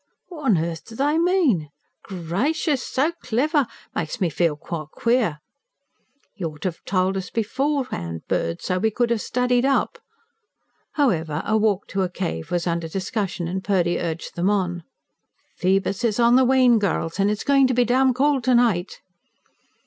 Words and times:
"What'n 0.29 0.57
earth 0.57 0.83
do 0.85 0.95
they 0.95 1.19
mean? 1.19 1.69
Gracious! 2.01 2.81
So 2.83 3.11
clever! 3.21 3.67
It 3.67 3.67
makes 3.93 4.19
me 4.19 4.31
feel 4.31 4.55
quite 4.55 4.89
queer." 4.89 5.41
"Y'ought 6.35 6.61
to 6.63 6.69
'ave 6.69 6.79
told 6.87 7.17
us 7.17 7.29
before 7.29 7.87
'and, 7.91 8.27
Purd, 8.27 8.63
so's 8.63 8.81
we 8.81 8.89
could 8.89 9.11
'ave 9.11 9.19
studied 9.19 9.63
up." 9.63 9.99
However, 10.93 11.43
a 11.45 11.55
walk 11.55 11.85
to 11.89 12.01
a 12.01 12.09
cave 12.09 12.49
was 12.49 12.65
under 12.65 12.87
discussion, 12.87 13.47
and 13.47 13.63
Purdy 13.63 13.99
urged 13.99 14.35
them 14.35 14.49
on. 14.49 14.81
"Phoebus 15.57 16.03
is 16.03 16.19
on 16.19 16.35
the 16.35 16.45
wane, 16.45 16.79
girls. 16.79 17.19
And 17.19 17.29
it's 17.29 17.43
going 17.43 17.67
to 17.67 17.75
be 17.75 17.85
damn 17.85 18.11
cold 18.11 18.43
to 18.45 18.55
night." 18.55 19.01